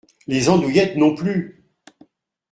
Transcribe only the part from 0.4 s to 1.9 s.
andouillettes non plus!